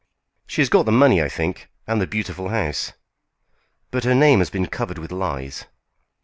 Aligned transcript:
"]"She 0.47 0.61
has 0.61 0.69
got 0.69 0.87
the 0.87 0.91
money, 0.91 1.21
I 1.21 1.29
think, 1.29 1.69
and 1.85 2.01
the 2.01 2.07
beautiful 2.07 2.49
house." 2.49 2.93
"But 3.91 4.03
her 4.03 4.15
name 4.15 4.39
has 4.39 4.49
been 4.49 4.65
covered 4.65 4.97
with 4.97 5.11
lies." 5.11 5.65